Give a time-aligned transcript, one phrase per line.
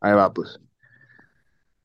[0.00, 0.60] Ahí va, pues.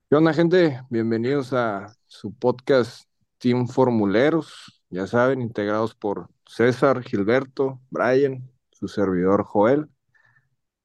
[0.10, 0.82] ¿Qué onda, gente?
[0.90, 3.08] Bienvenidos a su podcast
[3.38, 4.82] Team Formuleros.
[4.90, 9.88] Ya saben, integrados por César, Gilberto, Brian, su servidor Joel.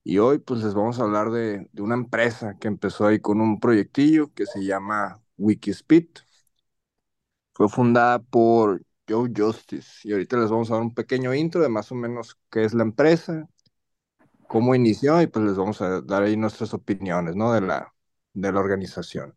[0.05, 3.41] Y hoy, pues, les vamos a hablar de, de una empresa que empezó ahí con
[3.41, 6.07] un proyectillo que se llama Wikispeed.
[7.55, 10.01] Fue fundada por Joe Justice.
[10.05, 12.75] Y ahorita les vamos a dar un pequeño intro de más o menos qué es
[12.75, 13.49] la empresa,
[14.49, 17.53] cómo inició y pues les vamos a dar ahí nuestras opiniones, ¿no?
[17.53, 17.95] De la,
[18.35, 19.35] de la organización.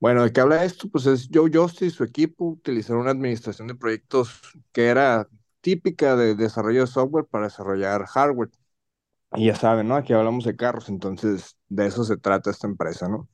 [0.00, 0.88] Bueno, ¿de qué habla esto?
[0.90, 4.40] Pues es Joe Justice y su equipo utilizaron una administración de proyectos
[4.72, 5.28] que era
[5.62, 8.50] típica de desarrollo de software para desarrollar hardware.
[9.34, 9.96] Y ya saben, ¿no?
[9.96, 13.28] Aquí hablamos de carros, entonces de eso se trata esta empresa, ¿no?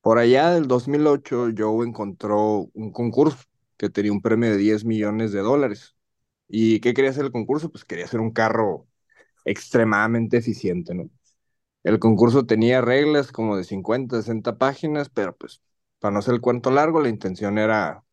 [0.00, 3.38] Por allá del 2008, Joe encontró un concurso
[3.76, 5.96] que tenía un premio de 10 millones de dólares.
[6.48, 7.70] ¿Y qué quería hacer el concurso?
[7.70, 8.86] Pues quería hacer un carro
[9.44, 11.10] extremadamente eficiente, ¿no?
[11.84, 15.62] El concurso tenía reglas como de 50, 60 páginas, pero pues
[16.00, 18.04] para no hacer el cuento largo, la intención era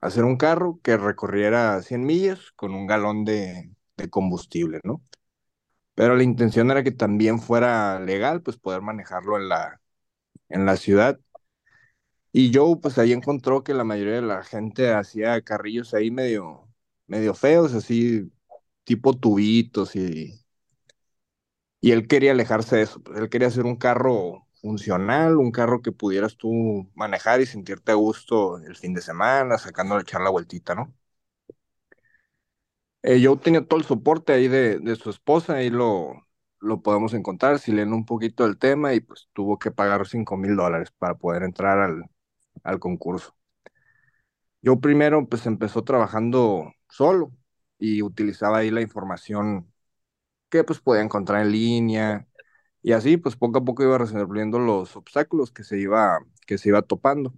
[0.00, 5.02] hacer un carro que recorriera 100 millas con un galón de, de combustible, ¿no?
[5.94, 9.80] Pero la intención era que también fuera legal, pues poder manejarlo en la,
[10.48, 11.20] en la ciudad.
[12.32, 16.68] Y Joe, pues ahí encontró que la mayoría de la gente hacía carrillos ahí medio,
[17.06, 18.30] medio feos, así
[18.84, 20.40] tipo tubitos y,
[21.80, 23.02] y él quería alejarse de eso.
[23.02, 27.92] pues, Él quería hacer un carro funcional, un carro que pudieras tú manejar y sentirte
[27.92, 30.94] a gusto el fin de semana, sacándole echar la vueltita, ¿no?
[33.02, 36.26] Eh, Joe tenía todo el soporte ahí de, de su esposa, ahí lo,
[36.60, 40.36] lo podemos encontrar, si leen un poquito del tema y pues tuvo que pagar cinco
[40.36, 42.04] mil dólares para poder entrar al,
[42.64, 43.34] al concurso.
[44.62, 47.32] Yo primero pues empezó trabajando solo
[47.78, 49.72] y utilizaba ahí la información
[50.50, 52.28] que pues podía encontrar en línea
[52.82, 56.70] y así pues poco a poco iba resolviendo los obstáculos que se iba, que se
[56.70, 57.34] iba topando.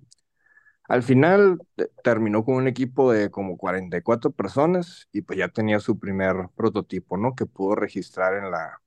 [0.88, 5.80] Al final te- terminó con un equipo de como 44 personas y pues ya tenía
[5.80, 7.34] su primer prototipo, ¿no?
[7.36, 8.82] Que pudo registrar en la,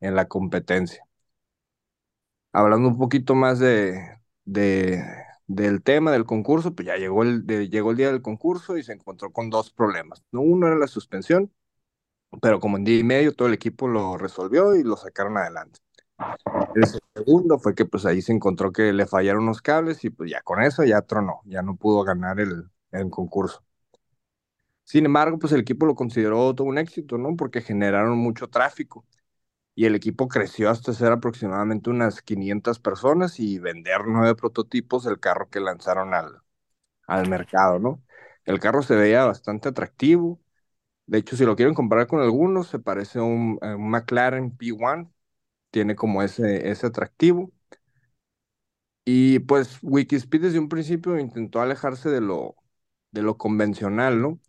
[0.00, 1.04] en la competencia.
[2.52, 5.02] Hablando un poquito más de, de,
[5.48, 8.84] del tema del concurso, pues ya llegó el, de- llegó el día del concurso y
[8.84, 10.42] se encontró con dos problemas, ¿no?
[10.42, 11.52] Uno era la suspensión,
[12.42, 15.80] pero como en día y medio todo el equipo lo resolvió y lo sacaron adelante.
[16.74, 20.30] El segundo fue que pues ahí se encontró que le fallaron unos cables y pues
[20.30, 23.62] ya con eso ya tronó, ya no pudo ganar el, el concurso.
[24.84, 27.36] Sin embargo, pues el equipo lo consideró todo un éxito, ¿no?
[27.36, 29.04] Porque generaron mucho tráfico
[29.78, 35.20] y el equipo creció hasta ser aproximadamente unas 500 personas y vender nueve prototipos del
[35.20, 36.42] carro que lanzaron al,
[37.06, 38.02] al mercado, ¿no?
[38.44, 40.40] El carro se veía bastante atractivo.
[41.06, 45.12] De hecho, si lo quieren comparar con algunos, se parece a un, McLaren P1,
[45.70, 47.52] tiene como ese, ese atractivo.
[49.04, 52.56] Y pues Wikispeed desde un principio intentó alejarse de lo,
[53.10, 54.40] de lo convencional, ¿no?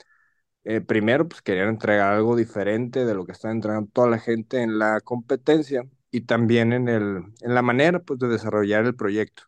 [0.65, 4.61] Eh, primero, pues querían entregar algo diferente de lo que está entregando toda la gente
[4.61, 9.43] en la competencia y también en el, en la manera, pues, de desarrollar el proyecto.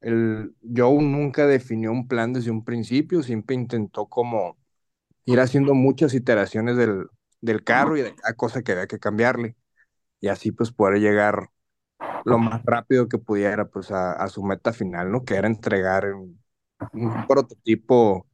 [0.00, 4.58] El, Joe nunca definió un plan desde un principio, siempre intentó como
[5.24, 7.06] ir haciendo muchas iteraciones del,
[7.40, 9.56] del carro y de cada cosa que había que cambiarle
[10.20, 11.50] y así pues poder llegar
[12.24, 15.24] lo más rápido que pudiera pues a, su meta final, ¿no?
[15.24, 18.27] Que era entregar un prototipo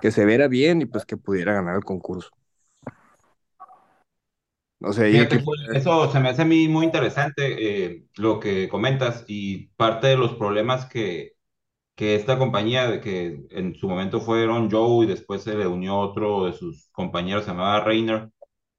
[0.00, 2.30] que se viera bien y pues que pudiera ganar el concurso.
[5.08, 9.24] Fíjate, aquí Julio, eso se me hace a mí muy interesante eh, lo que comentas
[9.28, 11.32] y parte de los problemas que,
[11.96, 16.46] que esta compañía, que en su momento fueron Joe y después se le unió otro
[16.46, 18.30] de sus compañeros, se llamaba Rainer,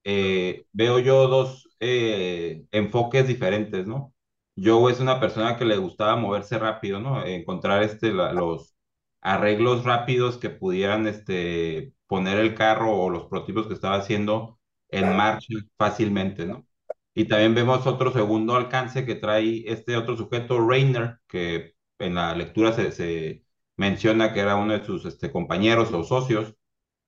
[0.06, 4.14] eh, veo yo dos eh, enfoques diferentes, ¿no?
[4.58, 7.26] Joe es una persona que le gustaba moverse rápido, ¿no?
[7.26, 8.77] Encontrar este, la- los
[9.22, 15.12] arreglos rápidos que pudieran este, poner el carro o los prototipos que estaba haciendo en
[15.16, 15.48] marcha
[15.78, 16.66] fácilmente, ¿no?
[17.14, 22.36] Y también vemos otro segundo alcance que trae este otro sujeto, Rainer, que en la
[22.36, 23.44] lectura se, se
[23.76, 26.56] menciona que era uno de sus este, compañeros o socios,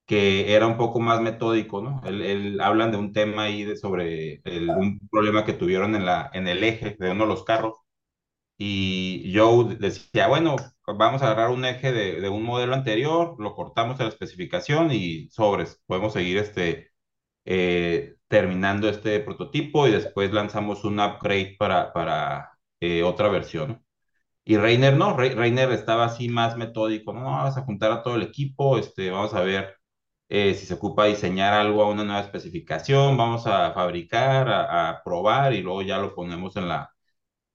[0.06, 2.02] que era un poco más metódico, ¿no?
[2.04, 6.04] Él, él- hablan de un tema ahí de sobre el- un problema que tuvieron en
[6.06, 7.76] la, en el eje de uno de los carros,
[8.62, 13.54] y Joe decía, bueno, vamos a agarrar un eje de, de un modelo anterior, lo
[13.54, 16.90] cortamos a la especificación y sobres, podemos seguir este,
[17.46, 23.68] eh, terminando este prototipo y después lanzamos un upgrade para, para eh, otra versión.
[23.70, 23.84] ¿no?
[24.44, 28.16] Y Reiner no, Re- Reiner estaba así más metódico, no, vamos a juntar a todo
[28.16, 29.76] el equipo, este, vamos a ver
[30.28, 35.54] eh, si se ocupa diseñar algo a una nueva especificación, vamos a fabricar, a probar
[35.54, 36.90] y luego ya lo ponemos en la,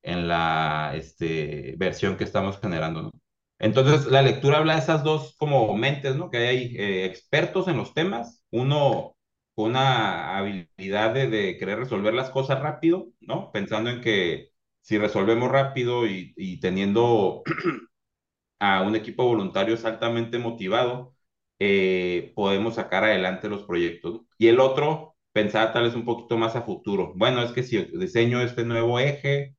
[0.06, 3.12] en la este, versión que estamos generando, ¿no?
[3.60, 6.30] Entonces, la lectura habla de esas dos como mentes, ¿no?
[6.30, 9.16] Que hay eh, expertos en los temas, uno
[9.56, 13.52] con una habilidad de, de, querer resolver las cosas rápido, ¿no?
[13.52, 14.50] Pensando en que
[14.82, 17.44] si resolvemos rápido y, y teniendo
[18.60, 21.16] a un equipo de voluntarios altamente motivado,
[21.60, 24.22] eh, podemos sacar adelante los proyectos.
[24.38, 27.14] Y el otro, pensar tal vez un poquito más a futuro.
[27.16, 29.56] Bueno, es que si diseño este nuevo eje,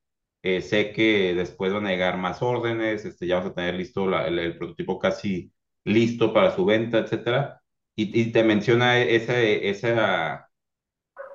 [0.46, 4.06] eh, sé que después van a llegar más órdenes, este, ya vamos a tener listo
[4.06, 5.52] la, el, el, prototipo casi
[5.84, 7.62] listo para su venta, etcétera.
[7.96, 10.50] Y, y te menciona esa, esa,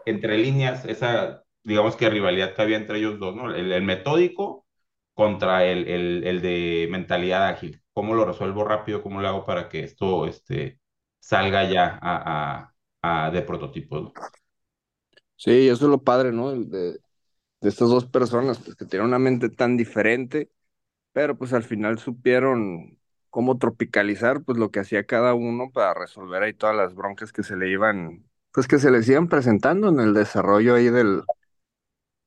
[0.06, 3.54] entre líneas, esa, digamos que rivalidad que había entre ellos dos, ¿no?
[3.54, 4.66] El, el metódico
[5.14, 7.82] contra el, el, el, de mentalidad ágil.
[7.94, 9.02] ¿Cómo lo resuelvo rápido?
[9.04, 10.80] ¿Cómo lo hago para que esto este,
[11.20, 12.72] salga ya a,
[13.02, 14.00] a, a de prototipo?
[14.00, 14.14] ¿no?
[15.36, 16.52] Sí, eso es lo padre, ¿no?
[16.52, 17.00] De,
[17.62, 20.52] de estas dos personas, pues que tienen una mente tan diferente,
[21.14, 23.00] pero pues al final supieron
[23.30, 27.44] cómo tropicalizar pues lo que hacía cada uno para resolver ahí todas las broncas que
[27.44, 31.24] se le iban, pues que se les iban presentando en el desarrollo ahí del,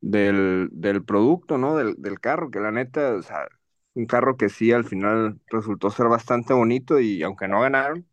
[0.00, 1.76] del, del producto, ¿no?
[1.76, 3.48] Del, del carro, que la neta, o sea,
[3.94, 8.06] un carro que sí al final resultó ser bastante bonito y aunque no ganaron,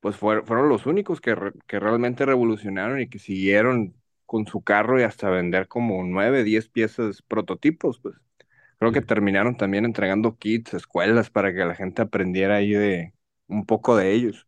[0.00, 1.34] pues fueron, fueron los únicos que,
[1.66, 3.94] que realmente revolucionaron y que siguieron
[4.34, 8.16] con su carro y hasta vender como nueve, diez piezas prototipos, pues.
[8.78, 13.14] Creo que terminaron también entregando kits, escuelas para que la gente aprendiera ahí de
[13.48, 14.46] un poco de ellos.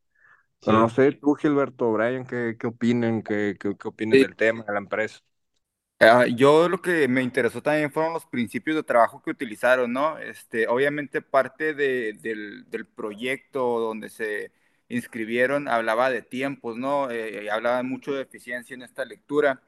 [0.64, 3.22] Pero no sé, tú, Gilberto, Brian, ¿qué, qué opinen?
[3.22, 5.20] ¿Qué, qué, qué opinen Sí, del tema, de la empresa?
[6.00, 10.18] ah, yo lo que me interesó también fueron los principios de trabajo que utilizaron, ¿no?
[10.18, 14.52] Este, obviamente parte de- del, del proyecto donde se
[14.88, 17.10] inscribieron hablaba de tiempos, ¿no?
[17.10, 19.62] Eh, hablaba mucho de eficiencia en esta lectura.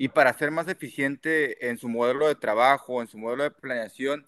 [0.00, 4.26] Y para ser más eficiente en su modelo de trabajo, en su modelo de planeación,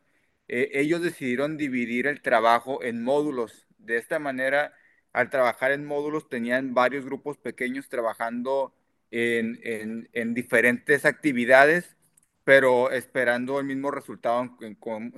[0.48, 3.66] eh, ellos decidieron dividir el trabajo en módulos.
[3.78, 4.74] De esta manera,
[5.12, 8.74] al trabajar en módulos, tenían varios grupos pequeños trabajando
[9.12, 11.96] en, en- en diferentes actividades,
[12.44, 14.74] pero esperando el mismo resultado en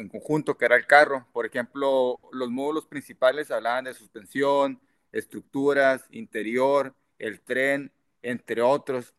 [0.09, 1.27] conjunto, que era el carro.
[1.33, 4.81] Por ejemplo, los módulos principales hablaban de suspensión,
[5.13, 7.91] estructuras, interior, el tren,
[8.23, 9.15] entre otros.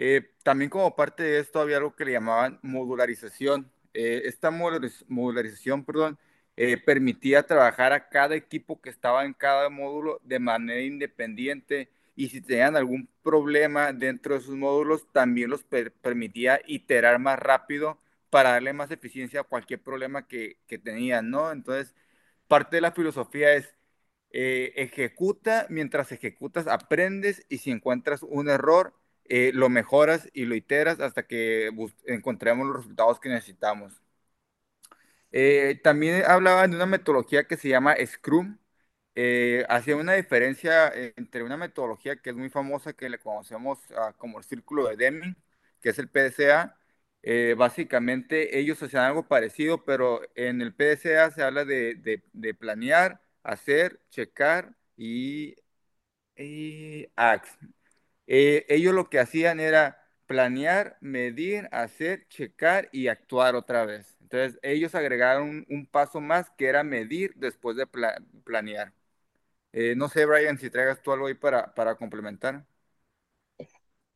[0.00, 3.70] Eh, también como parte de esto había algo que le llamaban modularización.
[3.94, 6.18] Eh, esta modulariz- modularización, perdón,
[6.56, 12.28] eh, permitía trabajar a cada equipo que estaba en cada módulo de manera independiente y
[12.28, 17.98] si tenían algún problema dentro de sus módulos, también los per- permitía iterar más rápido
[18.30, 21.50] para darle más eficiencia a cualquier problema que, que tenían, ¿no?
[21.52, 21.94] Entonces,
[22.48, 23.74] parte de la filosofía es
[24.30, 28.94] ejecuta, mientras ejecutas aprendes y si encuentras un error,
[29.28, 31.70] eh, lo mejoras y lo iteras hasta que
[32.06, 33.92] encontremos los resultados que necesitamos.
[35.32, 38.58] Eh, también hablaban de una metodología que se llama Scrum.
[39.14, 44.16] Eh, hacía una diferencia entre una metodología que es muy famosa, que le conocemos uh,
[44.16, 45.36] como el círculo de Deming,
[45.80, 46.76] que es el PDCA.
[47.22, 52.54] Eh, básicamente ellos hacían algo parecido, pero en el PDCA se habla de, de, de
[52.54, 55.56] planear, hacer, checar y,
[56.36, 57.48] y act.
[58.28, 64.18] Eh, ellos lo que hacían era planear, medir, hacer, checar y actuar otra vez.
[64.22, 68.94] Entonces, ellos agregaron un, paso más que era medir después de pla planear.
[69.72, 72.66] Eh, no sé, Brian, si traigas tú algo ahí para, para complementar.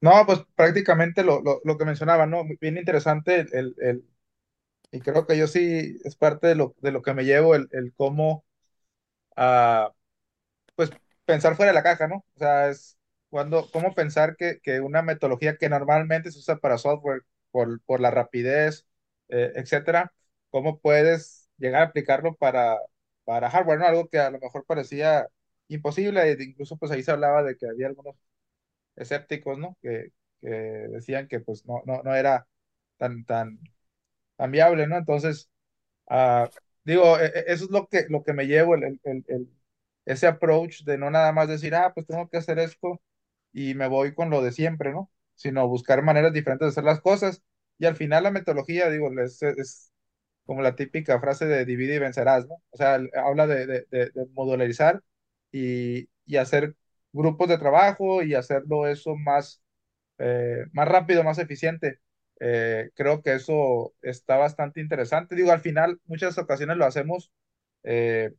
[0.00, 2.44] No, pues prácticamente lo, lo, lo que mencionaba, ¿no?
[2.60, 4.08] Bien interesante el, el, el-
[4.92, 7.68] y creo que yo sí es parte de lo, de lo que me llevo, el,
[7.72, 8.44] el cómo,
[9.36, 9.92] ah,
[10.76, 10.90] pues
[11.26, 12.18] pensar fuera de la caja, ¿no?
[12.36, 12.98] O sea, es
[13.32, 17.22] cuando, cómo pensar que, que una metodología que normalmente se usa para software
[17.52, 18.86] por, por la rapidez,
[19.30, 20.14] eh, etcétera,
[20.50, 22.78] cómo puedes llegar a aplicarlo para,
[23.24, 23.82] para hardware.
[23.84, 25.28] Algo que a lo mejor parecía
[25.68, 28.16] imposible, e incluso pues ahí se hablaba de que había algunos
[28.96, 29.76] escépticos, ¿no?
[29.82, 32.46] Que, que decían que pues no, no, no era
[32.98, 33.58] tan, tan,
[34.36, 34.96] tan viable, ¿no?
[34.98, 35.50] Entonces,
[36.08, 36.50] ah,
[36.84, 39.50] digo, e- e- eso es lo que, lo que me llevo, el, el- el-
[40.06, 43.00] ese approach de no nada más decir, ah, pues tengo que hacer esto
[43.52, 45.10] y me voy con lo de siempre, ¿no?
[45.34, 47.42] Sino buscar maneras diferentes de hacer las cosas.
[47.78, 49.92] Y al final la metodología, digo, es, es
[50.46, 52.56] como la típica frase de divide y vencerás, ¿no?
[52.70, 55.02] O sea, habla de, de, modularizar
[55.52, 56.76] y, y hacer
[57.12, 59.62] grupos de trabajo y hacerlo eso más,
[60.18, 62.00] eh, más rápido, más eficiente.
[62.40, 65.36] Eh, creo que eso está bastante interesante.
[65.36, 67.32] Digo, al final, muchas ocasiones lo hacemos
[67.84, 68.32] eh,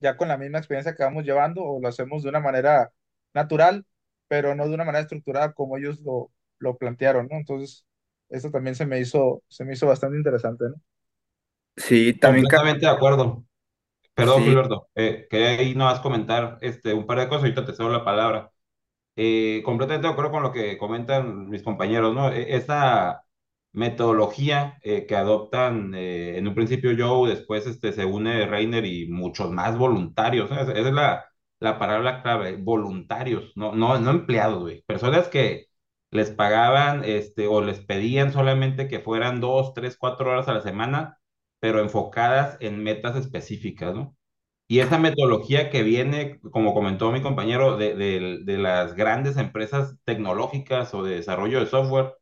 [0.00, 2.92] ya con la misma experiencia que vamos llevando o lo hacemos de una manera
[3.34, 3.86] natural,
[4.28, 7.36] pero no de una manera estructurada como ellos lo, lo plantearon, ¿no?
[7.38, 7.86] Entonces,
[8.28, 10.76] eso también se me hizo, se me hizo bastante interesante, ¿no?
[11.76, 13.44] Sí, también, Completamente de acuerdo.
[14.14, 14.88] Perdón, sí, Gilberto.
[14.94, 17.90] Eh, quería ahí no vas a comentar este, un par de cosas, ahorita te cedo
[17.90, 18.52] la palabra.
[19.16, 22.32] Eh, completamente de acuerdo con lo que comentan mis compañeros, ¿no?
[22.32, 23.24] E- Esa
[23.72, 29.08] metodología eh, que adoptan eh, en un principio Joe, después este, se une Reiner y
[29.08, 30.60] muchos más voluntarios, ¿no?
[30.60, 31.26] Esa es la,
[31.60, 34.82] la palabra clave, voluntarios, no, no, no empleados, güey.
[34.86, 35.66] Personas que
[36.10, 40.60] les pagaban este, o les pedían solamente que fueran dos, tres, cuatro horas a la
[40.62, 41.18] semana,
[41.60, 44.16] pero enfocadas en metas específicas, ¿no?
[44.68, 49.96] Y esa metodología que viene, como comentó mi compañero, de, de- de las grandes empresas
[50.04, 52.14] tecnológicas o de desarrollo de software,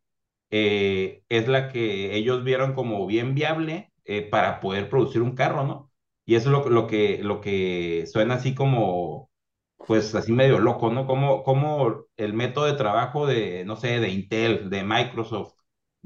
[0.50, 5.64] eh, es la que ellos vieron como bien viable eh, para poder producir un carro,
[5.66, 5.92] ¿no?
[6.26, 9.30] Y eso es lo, lo que, lo que suena así como,
[9.76, 11.06] pues así medio loco, ¿no?
[11.06, 15.54] Como, como el método de trabajo de, no sé, de Intel, de Microsoft,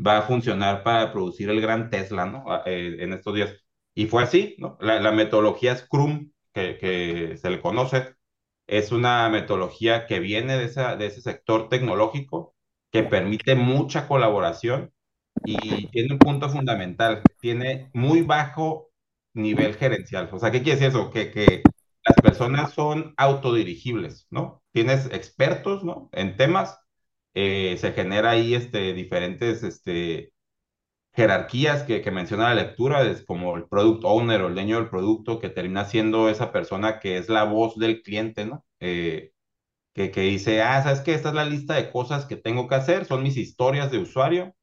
[0.05, 2.45] va a funcionar para producir el gran Tesla, ¿no?
[2.49, 3.53] Ah, eh, en estos días.
[3.95, 4.77] Y fue así, ¿no?
[4.81, 8.15] La, la metodología Scrum, que, que se le conoce,
[8.67, 12.55] es una metodología que viene de, esa, de ese sector tecnológico,
[12.91, 14.93] que permite mucha colaboración
[15.45, 18.88] y tiene un punto fundamental, tiene muy bajo
[19.35, 20.29] nivel gerencial.
[20.33, 21.11] O sea, ¿qué quiere decir eso?
[21.11, 21.63] Que, que
[22.05, 24.63] las personas son autodirigibles, ¿no?
[24.73, 26.09] Tienes expertos, ¿no?
[26.13, 26.79] En temas,
[27.35, 30.33] eh, se genera ahí este, diferentes este,
[31.13, 35.41] jerarquías que, menciona la lectura, es como el product owner o el dueño del producto,
[35.41, 38.65] que termina siendo esa persona que es la voz del cliente, ¿no?
[38.81, 39.33] Eh,
[39.95, 41.15] que, que dice, ah, ¿sabes qué?
[41.15, 44.55] Esta es la lista de cosas que tengo que hacer, son mis historias de usuario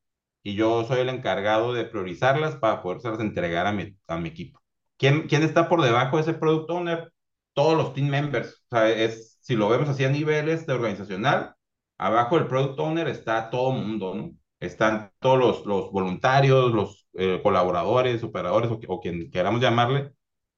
[0.46, 4.62] y yo soy el encargado de priorizarlas para podérselas entregar a mi, a mi equipo.
[4.96, 7.12] ¿Quién, ¿Quién está por debajo de ese product owner?
[7.54, 8.64] Todos los team members.
[8.70, 11.56] O sea, es, si lo vemos así a niveles de organizacional,
[11.98, 14.32] abajo del product owner está todo mundo, ¿no?
[14.60, 20.12] Están todos los, los voluntarios, los eh, colaboradores, operadores o, o quien queramos llamarle,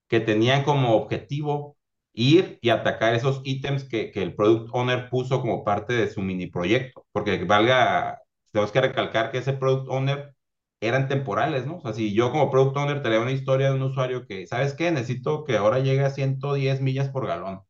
[0.09, 1.77] que tenían como objetivo
[2.13, 6.21] ir y atacar esos ítems que, que el product owner puso como parte de su
[6.21, 7.05] mini proyecto.
[7.13, 8.19] Porque valga,
[8.51, 10.35] tenemos que recalcar que ese product owner
[10.81, 11.77] eran temporales, ¿no?
[11.77, 14.45] O sea, si yo como product owner te leo una historia de un usuario que,
[14.47, 14.91] ¿sabes qué?
[14.91, 17.61] Necesito que ahora llegue a 110 millas por galón.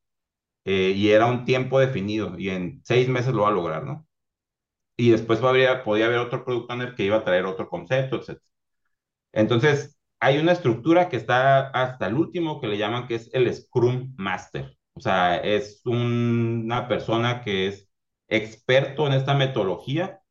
[0.65, 4.07] eh, y era un tiempo definido y en seis meses lo va a lograr, ¿no?
[4.97, 8.41] Y después podría, podía haber otro product owner que iba a traer otro concepto, etc.
[9.33, 13.53] Entonces, hay una estructura que está hasta el último que le llaman que es el
[13.53, 14.77] Scrum Master.
[14.95, 17.89] O sea, es un- una persona que es
[18.29, 20.21] experto en esta metodología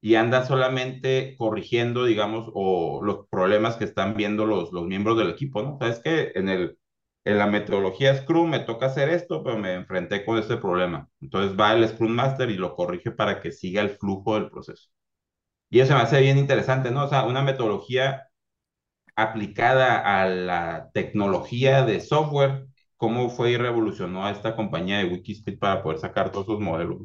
[0.00, 5.30] y anda solamente corrigiendo, digamos, o los problemas que están viendo los, los miembros del
[5.30, 5.76] equipo, ¿no?
[5.78, 6.78] Sabes que en el,
[7.24, 11.08] en la metodología Scrum me toca hacer esto, pero me enfrenté con este problema.
[11.20, 14.88] Entonces va el Scrum Master y lo corrige para que siga el flujo del proceso.
[15.70, 17.04] Y eso me hace bien interesante, ¿no?
[17.06, 18.28] O sea, una metodología
[19.16, 22.66] aplicada a la tecnología de software,
[22.96, 26.98] cómo fue y revolucionó a esta compañía de Wikispeed para poder sacar todos esos modelos.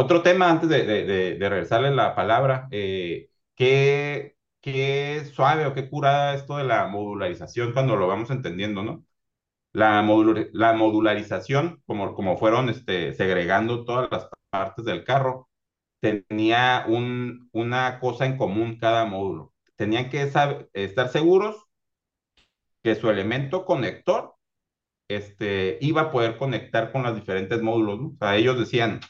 [0.00, 6.56] Otro tema antes de, regresarle la palabra, eh, qué, qué suave o qué curada esto
[6.56, 9.04] de la modularización cuando lo vamos entendiendo, ¿no?
[9.72, 15.48] La, modular, la modularización, como, como fueron este, segregando todas las partes del carro,
[16.00, 19.54] tenía un, una cosa en común cada módulo.
[19.76, 21.66] Tenían que estar seguros
[22.82, 24.36] que su elemento conector
[25.08, 28.00] este, iba a poder conectar con los diferentes módulos.
[28.00, 28.08] ¿no?
[28.08, 29.00] O sea, ellos decían,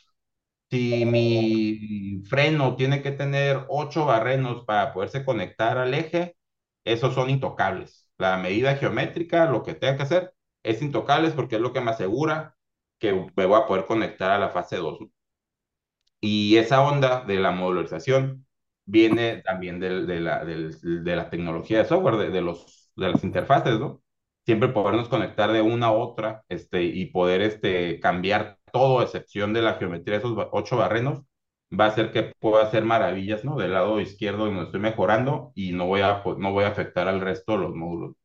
[0.70, 6.36] si mi freno tiene que tener ocho barrenos para poderse conectar al eje,
[6.84, 8.10] esos son intocables.
[8.18, 11.90] La medida geométrica, lo que tenga que hacer, es intocables porque es lo que me
[11.92, 12.56] asegura
[12.98, 15.00] que me voy a poder conectar a la fase 2.
[15.00, 15.10] ¿no?
[16.20, 18.46] Y esa onda de la modularización
[18.84, 23.10] viene también de, de, la, de, de la tecnología de software, de, de, los, de
[23.10, 24.02] las interfaces, ¿no?
[24.44, 29.62] Siempre podernos conectar de una a otra este, y poder este, cambiar todo, excepción de
[29.62, 31.22] la geometría de esos ocho barrenos,
[31.78, 33.56] va a hacer que pueda hacer maravillas, ¿no?
[33.56, 37.20] Del lado izquierdo donde estoy mejorando y no voy a, no voy a afectar al
[37.20, 38.16] resto de los módulos.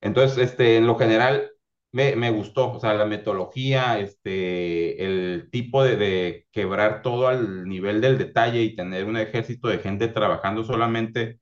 [0.00, 1.50] Entonces, este, en lo general,
[1.92, 8.18] me, gustó, o sea, la metodología, este, el tipo de, quebrar todo al nivel del
[8.18, 11.40] detalle y tener un ejército de gente trabajando solamente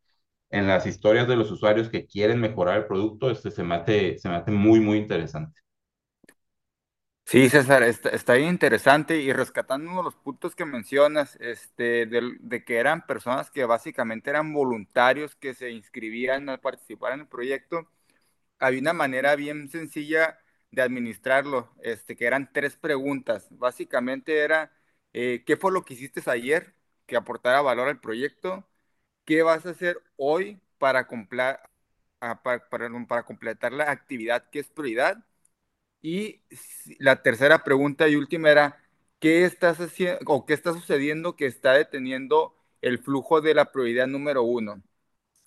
[0.50, 3.84] en las historias de los usuarios que quieren mejorar el producto, este, se, me
[4.18, 5.60] se me muy, muy interesante.
[7.30, 12.64] Sí, César, está, está interesante y rescatando uno de los puntos que mencionas, este, de,
[12.64, 17.86] que eran personas que básicamente eran voluntarios que se inscribían a participar en el proyecto,
[18.58, 20.38] había una manera bien sencilla
[20.72, 23.48] de administrarlo, este, que eran tres preguntas.
[23.50, 24.72] Básicamente era,
[25.12, 26.74] eh, ¿qué fue lo que hiciste ayer
[27.06, 28.66] que aportara valor al proyecto?
[29.24, 31.08] ¿Qué vas a hacer hoy para,
[32.42, 32.68] para,
[33.08, 35.24] para completar la actividad que es prioridad?
[36.02, 36.42] Y
[36.98, 38.82] la tercera pregunta y última era,
[39.20, 44.06] ¿qué estás haciendo o qué está sucediendo que está deteniendo el flujo de la prioridad
[44.06, 44.82] número uno?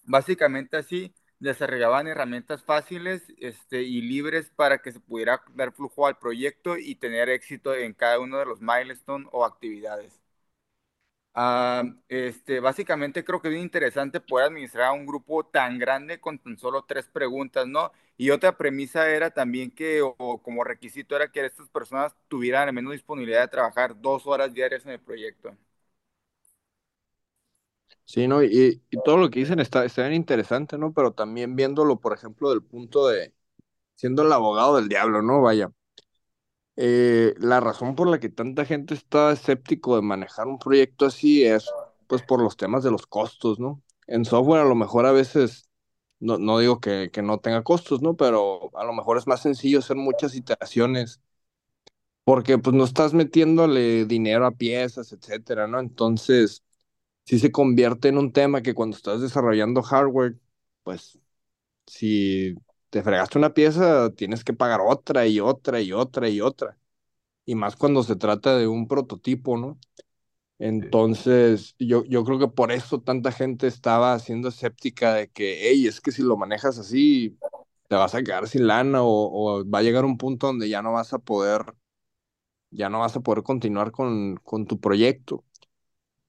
[0.06, 6.20] Básicamente así desarrollaban herramientas fáciles este, y libres para que se pudiera dar flujo al
[6.20, 10.21] proyecto y tener éxito en cada uno de los milestones o actividades.
[11.34, 16.38] Uh, este, básicamente creo que es interesante poder administrar a un grupo tan grande con
[16.40, 17.92] tan solo tres preguntas, ¿no?
[18.18, 22.74] Y otra premisa era también que, o, como requisito, era que estas personas tuvieran al
[22.74, 25.56] menos disponibilidad de trabajar dos horas diarias en el proyecto.
[28.06, 28.44] Sí, ¿no?
[28.44, 30.94] Y, y todo lo que dicen está, está bien interesante, ¿no?
[30.94, 33.34] Pero también viéndolo, por ejemplo, del punto de
[33.96, 35.42] siendo el abogado del diablo, ¿no?
[35.42, 35.72] Vaya.
[36.78, 41.44] Eh, la razón por la que tanta gente está escéptico de manejar un proyecto así
[41.44, 41.70] es
[42.08, 43.82] pues por los temas de los costos, ¿no?
[44.08, 45.70] En software a lo mejor a veces,
[46.20, 48.16] no, no digo que, que no tenga costos, ¿no?
[48.18, 51.22] Pero a lo mejor es más sencillo hacer muchas iteraciones
[52.24, 55.80] porque pues no estás metiéndole dinero a piezas, etcétera, ¿no?
[55.80, 56.64] Entonces,
[57.26, 60.38] si se convierte en un tema que cuando estás desarrollando hardware,
[60.84, 61.20] pues
[61.88, 62.56] si
[62.92, 66.80] te fregaste una pieza, tienes que pagar otra y otra y otra y otra.
[67.46, 69.80] Y más cuando se trata de un prototipo, ¿no?
[70.60, 75.88] Entonces, yo, yo creo que por eso tanta gente estaba siendo escéptica de que, hey,
[75.88, 77.40] es que si lo manejas así,
[77.88, 80.82] te vas a quedar sin lana o, o va a llegar un punto donde ya
[80.84, 81.66] no vas a poder,
[82.72, 85.46] ya no vas a poder continuar con, con tu proyecto.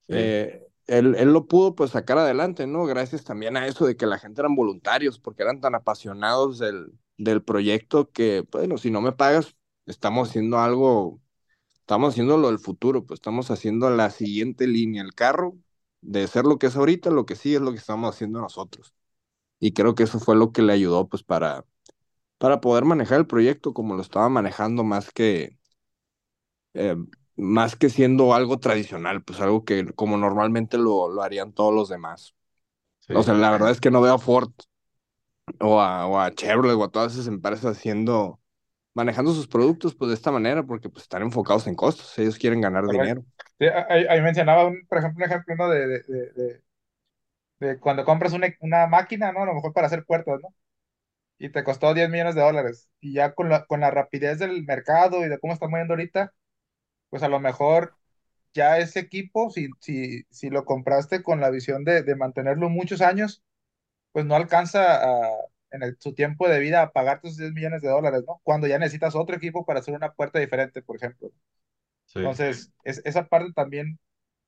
[0.08, 0.14] Sí.
[0.14, 2.84] Eh, él, él, lo pudo pues sacar adelante, ¿no?
[2.84, 6.92] Gracias también a eso de que la gente eran voluntarios, porque eran tan apasionados del,
[7.18, 11.20] del proyecto que, bueno, si no me pagas, estamos haciendo algo,
[11.80, 15.56] estamos haciendo lo del futuro, pues estamos haciendo la siguiente línea, el carro,
[16.00, 18.94] de ser lo que es ahorita, lo que sí es lo que estamos haciendo nosotros.
[19.60, 21.64] Y creo que eso fue lo que le ayudó pues para,
[22.38, 25.58] para poder manejar el proyecto como lo estaba manejando más que...
[26.74, 26.96] Eh,
[27.36, 31.88] más que siendo algo tradicional, pues algo que como normalmente lo, lo harían todos los
[31.88, 32.34] demás.
[33.00, 33.14] Sí.
[33.14, 34.52] O sea, la verdad es que no veo a Ford
[35.60, 38.40] o a, o a Chevrolet o a todas esas empresas haciendo,
[38.94, 42.60] manejando sus productos pues de esta manera porque pues están enfocados en costos, ellos quieren
[42.60, 42.90] ganar Correcto.
[42.90, 43.24] dinero.
[43.58, 45.68] Sí, ahí, ahí mencionaba, un, por ejemplo, un ejemplo ¿no?
[45.68, 46.62] de, de, de,
[47.60, 49.42] de, cuando compras una, una máquina, ¿no?
[49.42, 50.48] A lo mejor para hacer puertas, ¿no?
[51.38, 52.90] Y te costó 10 millones de dólares.
[53.00, 56.32] Y ya con la, con la rapidez del mercado y de cómo está moviendo ahorita,
[57.12, 57.96] pues a lo mejor
[58.54, 63.02] ya ese equipo, si, si, si lo compraste con la visión de, de mantenerlo muchos
[63.02, 63.44] años,
[64.12, 65.30] pues no alcanza a,
[65.70, 68.40] en el, su tiempo de vida a pagar tus 10 millones de dólares, ¿no?
[68.44, 71.30] Cuando ya necesitas otro equipo para hacer una puerta diferente, por ejemplo.
[72.06, 72.20] Sí.
[72.20, 73.98] Entonces, es, esa parte también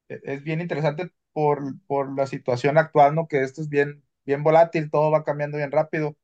[0.09, 3.29] e, es bien interesante por, por la situación actual, ¿no?
[3.29, 6.16] Que esto es bien, bien volátil, todo va cambiando bien rápido.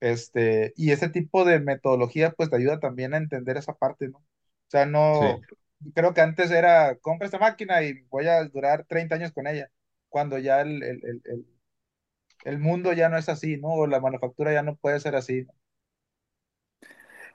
[0.00, 4.18] Este, y ese tipo de metodología, pues te ayuda también a entender esa parte, ¿no?
[4.18, 4.24] O
[4.70, 5.54] sea, no, sí
[5.94, 9.70] creo que antes era, compra esta máquina y voy a durar 30 años con ella,
[10.08, 11.46] cuando ya el, el, el,
[12.44, 13.68] el mundo ya no es así, ¿no?
[13.68, 15.46] O la manufactura ya no puede ser así.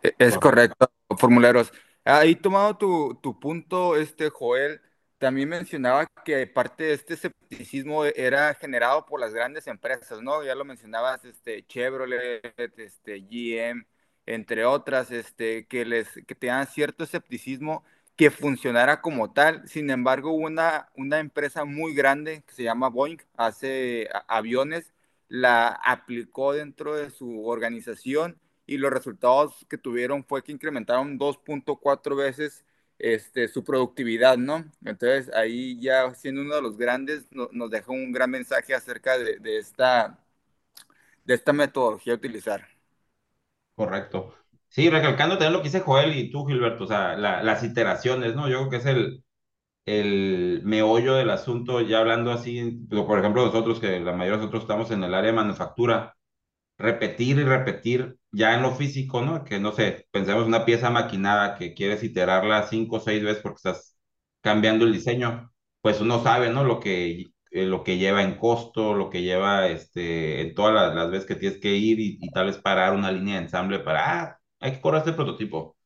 [0.04, 1.72] E, es correcto, formuleros.
[2.06, 4.82] Ahí tomado tu, tu punto, este Joel,
[5.18, 10.44] también mencionaba que parte de este escepticismo era generado por las grandes empresas, ¿no?
[10.44, 13.86] Ya lo mencionabas, este, Chevrolet, este, GM,
[14.26, 17.84] entre otras, este, que les que tenían cierto escepticismo
[18.20, 19.66] que funcionara como tal.
[19.70, 24.94] Sin embargo, una, una empresa muy grande que se llama Boeing, hace aviones,
[25.30, 32.18] la aplicó dentro de su organización y los resultados que tuvieron fue que incrementaron 2.4
[32.18, 32.66] veces
[32.98, 34.66] este, su productividad, ¿no?
[34.84, 39.18] Entonces ahí ya siendo uno de los grandes no, nos deja un gran mensaje acerca
[39.18, 40.20] de, de, esta,
[41.24, 42.68] de esta metodología a utilizar.
[43.76, 44.36] Correcto.
[44.70, 48.36] Sí, recalcando también lo que dice Joel y tú, Gilberto, o sea, la, las iteraciones,
[48.36, 48.48] ¿no?
[48.48, 49.24] Yo creo que es el,
[49.86, 54.64] el meollo del asunto, ya hablando así, por ejemplo, nosotros, que la mayoría de nosotros
[54.64, 56.16] estamos en el área de manufactura,
[56.78, 59.44] repetir y repetir ya en lo físico, ¿no?
[59.46, 63.58] Que no sé, pensemos una pieza maquinada que quieres iterarla cinco o seis veces porque
[63.58, 63.98] estás
[64.42, 65.52] cambiando el diseño,
[65.82, 66.64] pues uno sabe, ¿no?
[66.64, 70.96] Lo que, eh, lo que lleva en costo, lo que lleva este, en todas las,
[70.96, 73.80] las veces que tienes que ir y, y, tal vez parar una línea de ensamble
[73.80, 75.78] para, ah, hay que correr este prototipo.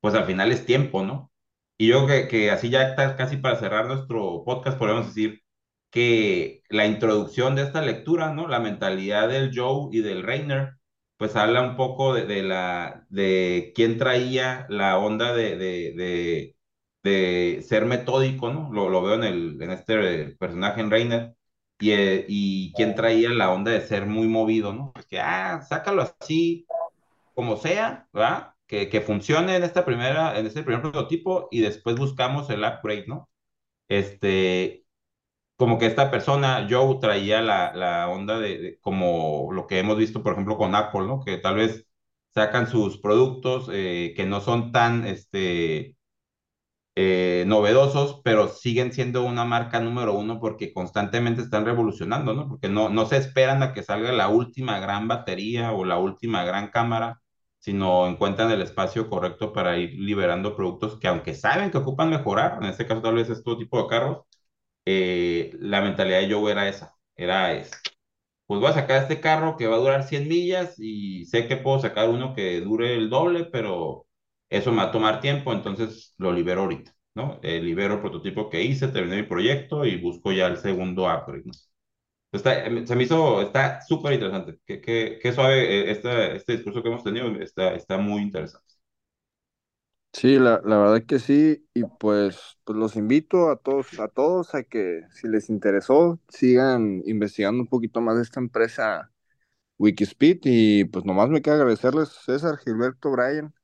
[0.00, 1.32] Pues al final es tiempo, ¿no?
[1.78, 5.42] Y yo que, que así ya está casi para cerrar nuestro podcast, podemos decir
[5.90, 8.48] que la introducción de esta lectura, ¿no?
[8.48, 10.74] La mentalidad del Joe y del Reiner,
[11.16, 16.56] pues habla un poco de, de la, de quién traía la onda de, de, de,
[17.02, 18.72] de ser metódico, ¿no?
[18.72, 21.34] Lo, lo veo en, el, en este personaje en Reiner,
[21.78, 24.92] y, eh, y quién traía la onda de ser muy movido, ¿no?
[24.92, 26.66] Pues que, ah, sácalo así,
[27.40, 28.54] como sea, ¿verdad?
[28.66, 33.06] Que, que funcione en esta primera, en este primer prototipo y después buscamos el upgrade,
[33.08, 33.30] ¿no?
[33.88, 34.84] Este,
[35.56, 40.22] como que esta persona, Joe, traía la, la onda de, como lo que hemos visto,
[40.22, 41.20] por ejemplo, con Apple, ¿no?
[41.24, 41.86] Que tal vez
[42.34, 45.96] sacan sus productos eh, que no son tan, este,
[46.96, 52.48] eh, novedosos, pero siguen siendo una marca número uno porque constantemente están revolucionando, ¿no?
[52.48, 56.44] Porque no, no se esperan a que salga la última gran batería o la última
[56.44, 57.20] gran cámara,
[57.60, 62.58] sino encuentran el espacio correcto para ir liberando productos que aunque saben que ocupan mejorar,
[62.62, 64.24] en este caso tal vez es todo tipo de carros,
[64.86, 67.70] eh, la mentalidad de Joe era esa, era es,
[68.46, 71.56] pues voy a sacar este carro que va a durar 100 millas y sé que
[71.56, 74.06] puedo sacar uno que dure el doble, pero
[74.48, 77.38] eso me va a tomar tiempo, entonces lo libero ahorita, ¿no?
[77.42, 81.44] Eh, libero el prototipo que hice, terminé mi proyecto y busco ya el segundo upgrade.
[82.32, 84.58] Está, se me hizo, está súper interesante.
[84.64, 88.74] Qué, qué, qué suave este, este discurso que hemos tenido, está, está muy interesante.
[90.12, 94.54] Sí, la, la verdad que sí, y pues, pues los invito a todos, a todos
[94.56, 99.12] a que si les interesó, sigan investigando un poquito más esta empresa
[99.78, 103.54] Wikispeed y pues nomás me queda agradecerles César, Gilberto, Brian,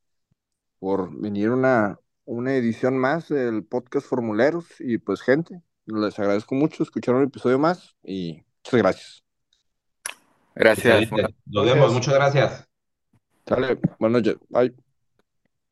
[0.80, 6.84] por venir una, una edición más del podcast Formuleros y pues gente, les agradezco mucho
[6.84, 9.22] escuchar un episodio más y muchas gracias.
[10.54, 11.10] Gracias.
[11.46, 12.68] Nos vemos, muchas gracias.
[13.46, 14.85] Sale, buenas noches, bye.